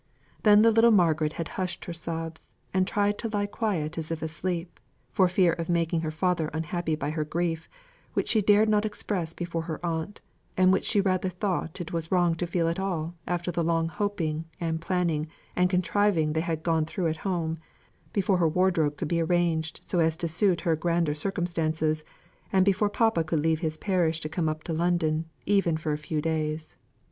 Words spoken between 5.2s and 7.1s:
fear of making her father unhappy